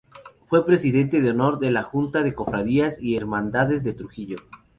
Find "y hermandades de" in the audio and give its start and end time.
2.99-3.93